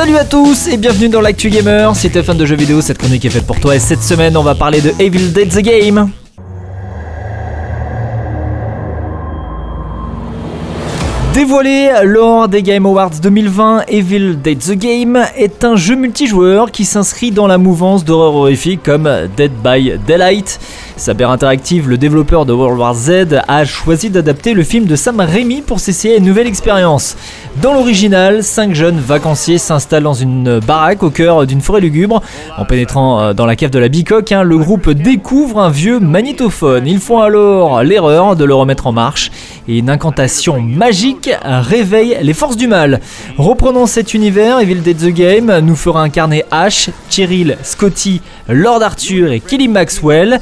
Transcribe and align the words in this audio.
Salut 0.00 0.16
à 0.16 0.24
tous 0.24 0.66
et 0.68 0.78
bienvenue 0.78 1.10
dans 1.10 1.20
l'actu 1.20 1.50
gamer. 1.50 1.94
Si 1.94 2.08
t'es 2.08 2.22
fan 2.22 2.34
de 2.34 2.46
jeux 2.46 2.56
vidéo, 2.56 2.80
cette 2.80 2.96
chronique 2.96 3.22
est 3.26 3.28
faite 3.28 3.46
pour 3.46 3.60
toi 3.60 3.76
et 3.76 3.78
cette 3.78 4.02
semaine 4.02 4.34
on 4.34 4.42
va 4.42 4.54
parler 4.54 4.80
de 4.80 4.94
Evil 4.98 5.30
Dead 5.30 5.50
the 5.50 5.60
Game. 5.60 6.10
Dévoilé 11.34 11.90
lors 12.04 12.48
des 12.48 12.62
Game 12.62 12.86
Awards 12.86 13.20
2020, 13.22 13.84
Evil 13.88 14.36
Dead 14.42 14.58
the 14.58 14.72
Game 14.72 15.22
est 15.36 15.64
un 15.64 15.76
jeu 15.76 15.96
multijoueur 15.96 16.70
qui 16.70 16.86
s'inscrit 16.86 17.30
dans 17.30 17.46
la 17.46 17.58
mouvance 17.58 18.02
d'horreur 18.02 18.34
horrifique 18.36 18.82
comme 18.82 19.06
Dead 19.36 19.52
by 19.62 19.98
Daylight. 20.06 20.58
Saber 21.00 21.24
Interactive, 21.24 21.88
le 21.88 21.96
développeur 21.96 22.44
de 22.44 22.52
World 22.52 22.78
War 22.78 22.94
Z, 22.94 23.40
a 23.48 23.64
choisi 23.64 24.10
d'adapter 24.10 24.52
le 24.52 24.62
film 24.62 24.84
de 24.84 24.96
Sam 24.96 25.18
Raimi 25.18 25.62
pour 25.62 25.80
s'essayer 25.80 26.12
à 26.12 26.16
une 26.18 26.26
nouvelle 26.26 26.46
expérience. 26.46 27.16
Dans 27.62 27.72
l'original, 27.72 28.44
cinq 28.44 28.74
jeunes 28.74 28.98
vacanciers 28.98 29.56
s'installent 29.56 30.02
dans 30.02 30.12
une 30.12 30.60
baraque 30.60 31.02
au 31.02 31.08
cœur 31.08 31.46
d'une 31.46 31.62
forêt 31.62 31.80
lugubre. 31.80 32.20
En 32.58 32.66
pénétrant 32.66 33.18
euh, 33.18 33.32
dans 33.32 33.46
la 33.46 33.56
cave 33.56 33.70
de 33.70 33.78
la 33.78 33.88
bicoque, 33.88 34.30
hein, 34.30 34.42
le 34.42 34.58
groupe 34.58 34.90
découvre 34.90 35.60
un 35.60 35.70
vieux 35.70 36.00
magnétophone. 36.00 36.86
Ils 36.86 37.00
font 37.00 37.22
alors 37.22 37.82
l'erreur 37.82 38.36
de 38.36 38.44
le 38.44 38.54
remettre 38.54 38.86
en 38.86 38.92
marche 38.92 39.30
et 39.68 39.78
une 39.78 39.88
incantation 39.88 40.60
magique 40.60 41.30
réveille 41.42 42.18
les 42.20 42.34
forces 42.34 42.58
du 42.58 42.66
mal. 42.66 43.00
Reprenant 43.38 43.86
cet 43.86 44.12
univers, 44.12 44.60
Evil 44.60 44.82
Dead 44.82 44.98
the 44.98 45.14
Game 45.14 45.60
nous 45.60 45.76
fera 45.76 46.02
incarner 46.02 46.44
Ash, 46.50 46.90
Cheryl, 47.08 47.56
Scotty, 47.62 48.20
Lord 48.48 48.82
Arthur 48.82 49.32
et 49.32 49.40
Kelly 49.40 49.68
Maxwell 49.68 50.40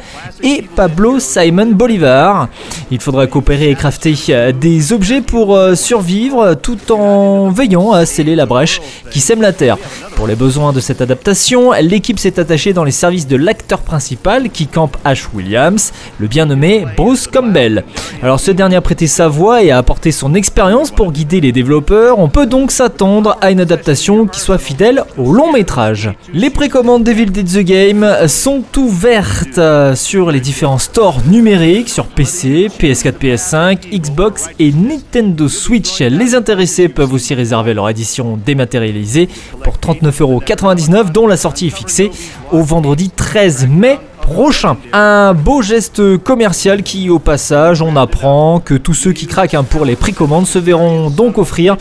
Pablo 0.74 1.18
Simon 1.20 1.72
Bolivar. 1.72 2.48
Il 2.90 3.00
faudra 3.00 3.26
coopérer 3.26 3.70
et 3.70 3.74
crafter 3.74 4.14
euh, 4.30 4.52
des 4.52 4.92
objets 4.92 5.20
pour 5.20 5.54
euh, 5.54 5.74
survivre 5.74 6.54
tout 6.54 6.92
en 6.92 7.50
veillant 7.50 7.92
à 7.92 8.06
sceller 8.06 8.34
la 8.34 8.46
brèche 8.46 8.80
qui 9.10 9.20
sème 9.20 9.42
la 9.42 9.52
terre. 9.52 9.76
Pour 10.16 10.26
les 10.26 10.34
besoins 10.34 10.72
de 10.72 10.80
cette 10.80 11.00
adaptation, 11.00 11.72
l'équipe 11.80 12.18
s'est 12.18 12.40
attachée 12.40 12.72
dans 12.72 12.84
les 12.84 12.90
services 12.90 13.26
de 13.26 13.36
l'acteur 13.36 13.80
principal 13.80 14.50
qui 14.50 14.66
campe 14.66 14.96
Ash 15.04 15.28
Williams, 15.32 15.92
le 16.18 16.26
bien 16.26 16.46
nommé 16.46 16.86
Bruce 16.96 17.26
Campbell. 17.26 17.84
Alors 18.22 18.40
ce 18.40 18.50
dernier 18.50 18.76
a 18.76 18.80
prêté 18.80 19.06
sa 19.06 19.28
voix 19.28 19.62
et 19.62 19.70
a 19.70 19.78
apporté 19.78 20.10
son 20.10 20.34
expérience 20.34 20.90
pour 20.90 21.12
guider 21.12 21.40
les 21.40 21.52
développeurs. 21.52 22.18
On 22.18 22.28
peut 22.28 22.46
donc 22.46 22.72
s'attendre 22.72 23.36
à 23.40 23.50
une 23.50 23.60
adaptation 23.60 24.26
qui 24.26 24.40
soit 24.40 24.58
fidèle 24.58 25.04
au 25.16 25.32
long 25.32 25.52
métrage. 25.52 26.10
Les 26.32 26.50
précommandes 26.50 27.04
d'Evil 27.04 27.30
Dead 27.30 27.46
the 27.46 27.64
Game 27.64 28.06
sont 28.26 28.64
ouvertes 28.76 29.60
sur 29.94 30.30
les 30.30 30.37
différents 30.40 30.78
stores 30.78 31.20
numériques 31.26 31.88
sur 31.88 32.06
PC, 32.06 32.68
PS4, 32.78 33.12
PS5, 33.12 33.98
Xbox 33.98 34.48
et 34.58 34.72
Nintendo 34.72 35.48
Switch. 35.48 36.00
Les 36.00 36.34
intéressés 36.34 36.88
peuvent 36.88 37.12
aussi 37.12 37.34
réserver 37.34 37.74
leur 37.74 37.88
édition 37.88 38.38
dématérialisée 38.44 39.28
pour 39.62 39.76
39,99€ 39.76 41.12
dont 41.12 41.26
la 41.26 41.36
sortie 41.36 41.68
est 41.68 41.70
fixée 41.70 42.10
au 42.52 42.62
vendredi 42.62 43.10
13 43.10 43.68
mai 43.68 43.98
prochain. 44.20 44.76
Un 44.92 45.34
beau 45.34 45.62
geste 45.62 46.18
commercial 46.18 46.82
qui, 46.82 47.10
au 47.10 47.18
passage, 47.18 47.82
on 47.82 47.96
apprend 47.96 48.60
que 48.60 48.74
tous 48.74 48.94
ceux 48.94 49.12
qui 49.12 49.26
craquent 49.26 49.54
hein, 49.54 49.64
pour 49.64 49.84
les 49.84 49.96
précommandes 49.96 50.46
se 50.46 50.58
verront 50.58 51.10
donc 51.10 51.38
offrir 51.38 51.76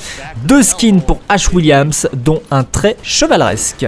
deux 0.45 0.63
skins 0.63 1.01
pour 1.01 1.19
Ash 1.29 1.51
Williams, 1.51 2.07
dont 2.13 2.41
un 2.51 2.63
très 2.63 2.97
chevaleresque. 3.03 3.85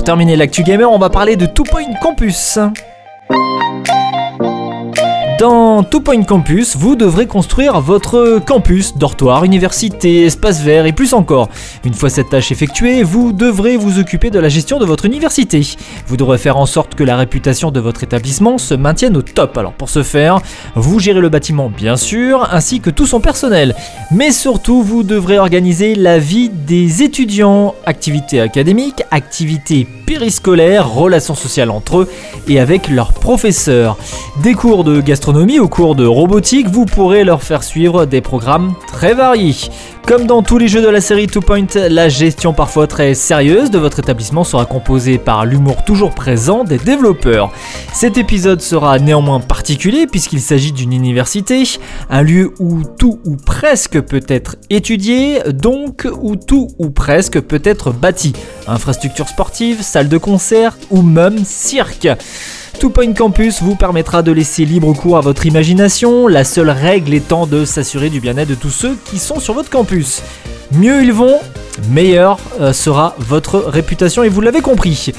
Pour 0.00 0.06
terminer 0.06 0.34
l'actu 0.34 0.62
gamer, 0.62 0.90
on 0.90 0.98
va 0.98 1.10
parler 1.10 1.36
de 1.36 1.44
Two 1.44 1.62
Point 1.64 1.92
Campus. 2.00 2.58
Dans 5.40 5.82
Two 5.82 6.00
Point 6.02 6.24
Campus, 6.24 6.76
vous 6.76 6.96
devrez 6.96 7.26
construire 7.26 7.80
votre 7.80 8.42
campus, 8.44 8.94
dortoir, 8.98 9.42
université, 9.42 10.26
espace 10.26 10.60
vert 10.60 10.84
et 10.84 10.92
plus 10.92 11.14
encore. 11.14 11.48
Une 11.82 11.94
fois 11.94 12.10
cette 12.10 12.28
tâche 12.28 12.52
effectuée, 12.52 13.02
vous 13.02 13.32
devrez 13.32 13.78
vous 13.78 13.98
occuper 13.98 14.28
de 14.28 14.38
la 14.38 14.50
gestion 14.50 14.78
de 14.78 14.84
votre 14.84 15.06
université. 15.06 15.66
Vous 16.06 16.18
devrez 16.18 16.36
faire 16.36 16.58
en 16.58 16.66
sorte 16.66 16.94
que 16.94 17.04
la 17.04 17.16
réputation 17.16 17.70
de 17.70 17.80
votre 17.80 18.04
établissement 18.04 18.58
se 18.58 18.74
maintienne 18.74 19.16
au 19.16 19.22
top. 19.22 19.56
Alors 19.56 19.72
pour 19.72 19.88
ce 19.88 20.02
faire, 20.02 20.40
vous 20.74 21.00
gérez 21.00 21.22
le 21.22 21.30
bâtiment 21.30 21.70
bien 21.70 21.96
sûr, 21.96 22.46
ainsi 22.52 22.80
que 22.80 22.90
tout 22.90 23.06
son 23.06 23.20
personnel. 23.20 23.74
Mais 24.10 24.32
surtout, 24.32 24.82
vous 24.82 25.04
devrez 25.04 25.38
organiser 25.38 25.94
la 25.94 26.18
vie 26.18 26.50
des 26.50 27.02
étudiants, 27.02 27.74
activités 27.86 28.42
académiques, 28.42 29.04
activités 29.10 29.86
périscolaires, 30.04 30.92
relations 30.92 31.34
sociales 31.34 31.70
entre 31.70 32.00
eux 32.00 32.10
et 32.46 32.60
avec 32.60 32.88
leurs 32.88 33.14
professeurs. 33.14 33.96
Des 34.42 34.52
cours 34.54 34.84
de 34.84 35.00
gastronomie 35.00 35.29
au 35.30 35.68
cours 35.68 35.94
de 35.94 36.04
robotique, 36.04 36.66
vous 36.68 36.86
pourrez 36.86 37.22
leur 37.22 37.42
faire 37.42 37.62
suivre 37.62 38.04
des 38.04 38.20
programmes 38.20 38.74
très 38.88 39.14
variés. 39.14 39.54
Comme 40.04 40.26
dans 40.26 40.42
tous 40.42 40.58
les 40.58 40.66
jeux 40.66 40.82
de 40.82 40.88
la 40.88 41.00
série 41.00 41.28
Two 41.28 41.40
Point, 41.40 41.66
la 41.88 42.08
gestion 42.08 42.52
parfois 42.52 42.88
très 42.88 43.14
sérieuse 43.14 43.70
de 43.70 43.78
votre 43.78 44.00
établissement 44.00 44.42
sera 44.42 44.66
composée 44.66 45.18
par 45.18 45.44
l'humour 45.44 45.84
toujours 45.84 46.10
présent 46.10 46.64
des 46.64 46.78
développeurs. 46.78 47.52
Cet 47.92 48.18
épisode 48.18 48.60
sera 48.60 48.98
néanmoins 48.98 49.38
particulier 49.38 50.08
puisqu'il 50.08 50.40
s'agit 50.40 50.72
d'une 50.72 50.92
université, 50.92 51.62
un 52.10 52.22
lieu 52.22 52.52
où 52.58 52.82
tout 52.98 53.20
ou 53.24 53.36
presque 53.36 54.00
peut 54.00 54.24
être 54.26 54.56
étudié, 54.68 55.40
donc 55.52 56.08
où 56.20 56.34
tout 56.34 56.68
ou 56.78 56.90
presque 56.90 57.40
peut 57.40 57.62
être 57.62 57.92
bâti. 57.92 58.32
Infrastructure 58.66 59.28
sportive, 59.28 59.82
salle 59.82 60.08
de 60.08 60.18
concert 60.18 60.76
ou 60.90 61.02
même 61.02 61.44
cirque. 61.44 62.08
Two 62.80 62.88
Point 62.88 63.12
Campus 63.12 63.60
vous 63.60 63.74
permettra 63.74 64.22
de 64.22 64.32
laisser 64.32 64.64
libre 64.64 64.94
cours 64.94 65.18
à 65.18 65.20
votre 65.20 65.44
imagination, 65.44 66.26
la 66.26 66.44
seule 66.44 66.70
règle 66.70 67.12
étant 67.12 67.46
de 67.46 67.66
s'assurer 67.66 68.08
du 68.08 68.20
bien-être 68.20 68.48
de 68.48 68.54
tous 68.54 68.70
ceux 68.70 68.96
qui 69.04 69.18
sont 69.18 69.38
sur 69.38 69.52
votre 69.52 69.68
campus. 69.68 70.22
Mieux 70.72 71.02
ils 71.02 71.12
vont, 71.12 71.38
meilleure 71.88 72.38
euh, 72.60 72.72
sera 72.72 73.14
votre 73.18 73.58
réputation 73.58 74.22
et 74.22 74.28
vous 74.28 74.40
l'avez 74.40 74.60
compris. 74.60 75.12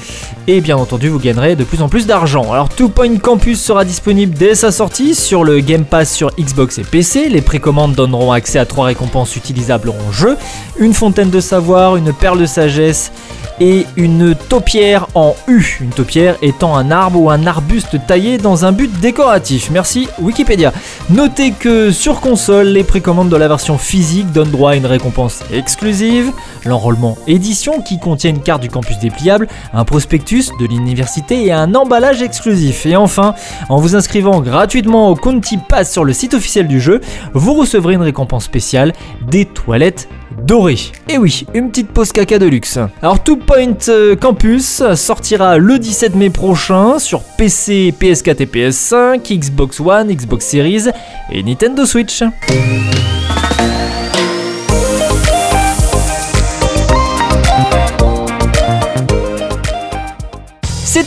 Et 0.46 0.60
bien 0.60 0.76
entendu, 0.76 1.08
vous 1.08 1.18
gagnerez 1.18 1.56
de 1.56 1.64
plus 1.64 1.82
en 1.82 1.88
plus 1.88 2.06
d'argent. 2.06 2.52
Alors 2.52 2.68
Two 2.68 2.88
Point 2.88 3.16
Campus 3.16 3.60
sera 3.60 3.84
disponible 3.84 4.34
dès 4.36 4.54
sa 4.54 4.72
sortie 4.72 5.14
sur 5.14 5.44
le 5.44 5.60
Game 5.60 5.84
Pass 5.84 6.12
sur 6.12 6.30
Xbox 6.38 6.78
et 6.78 6.82
PC. 6.82 7.28
Les 7.28 7.42
précommandes 7.42 7.94
donneront 7.94 8.32
accès 8.32 8.58
à 8.58 8.66
trois 8.66 8.86
récompenses 8.86 9.36
utilisables 9.36 9.90
en 9.90 10.12
jeu 10.12 10.36
une 10.78 10.94
fontaine 10.94 11.30
de 11.30 11.40
savoir, 11.40 11.96
une 11.96 12.12
perle 12.12 12.40
de 12.40 12.46
sagesse 12.46 13.12
et 13.60 13.86
une 13.96 14.34
taupière 14.34 15.06
en 15.14 15.36
U. 15.46 15.78
Une 15.80 15.90
taupière 15.90 16.36
étant 16.42 16.76
un 16.76 16.90
arbre 16.90 17.20
ou 17.20 17.30
un 17.30 17.46
arbuste 17.46 17.96
taillé 18.06 18.38
dans 18.38 18.64
un 18.64 18.72
but 18.72 18.90
décoratif. 19.00 19.70
Merci 19.70 20.08
Wikipédia. 20.20 20.72
Notez 21.10 21.52
que 21.52 21.90
sur 21.90 22.20
console, 22.20 22.68
les 22.68 22.84
précommandes 22.84 23.28
de 23.28 23.36
la 23.36 23.48
version 23.48 23.78
physique 23.78 24.32
donnent 24.32 24.50
droit 24.50 24.72
à 24.72 24.76
une 24.76 24.86
récompense 24.86 25.40
exclusive, 25.52 26.32
l'enrôlement 26.64 27.16
édition 27.26 27.80
qui 27.80 27.98
contient 27.98 28.30
une 28.30 28.40
carte 28.40 28.62
du 28.62 28.68
campus 28.68 28.98
dépliable, 28.98 29.48
un 29.72 29.84
prospectus 29.84 30.50
de 30.60 30.66
l'université 30.66 31.44
et 31.46 31.52
un 31.52 31.74
emballage 31.74 32.22
exclusif. 32.22 32.86
Et 32.86 32.96
enfin, 32.96 33.34
en 33.68 33.78
vous 33.78 33.96
inscrivant 33.96 34.40
gratuitement 34.40 35.10
au 35.10 35.14
Conti 35.14 35.58
Pass 35.58 35.92
sur 35.92 36.04
le 36.04 36.12
site 36.12 36.34
officiel 36.34 36.68
du 36.68 36.80
jeu, 36.80 37.00
vous 37.34 37.54
recevrez 37.54 37.94
une 37.94 38.02
récompense 38.02 38.44
spéciale, 38.44 38.92
des 39.26 39.44
toilettes 39.44 40.08
doré. 40.46 40.76
Et 41.08 41.18
oui, 41.18 41.46
une 41.54 41.70
petite 41.70 41.88
pause 41.88 42.12
caca 42.12 42.38
de 42.38 42.46
luxe. 42.46 42.78
Alors 43.02 43.22
Two 43.22 43.36
Point 43.36 43.88
euh, 43.88 44.16
Campus 44.16 44.82
sortira 44.94 45.58
le 45.58 45.78
17 45.78 46.14
mai 46.14 46.30
prochain 46.30 46.98
sur 46.98 47.22
PC, 47.22 47.94
PS4 47.98 48.42
et 48.42 48.46
PS5, 48.46 49.38
Xbox 49.38 49.80
One, 49.80 50.08
Xbox 50.12 50.46
Series 50.46 50.88
et 51.30 51.42
Nintendo 51.42 51.84
Switch. 51.84 52.22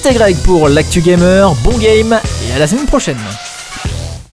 C'était 0.05 0.19
Greg 0.19 0.37
pour 0.43 0.69
l'actu 0.69 1.01
gamer, 1.01 1.55
bon 1.63 1.75
game 1.79 2.19
et 2.47 2.53
à 2.53 2.59
la 2.59 2.67
semaine 2.67 2.85
prochaine. 2.85 3.17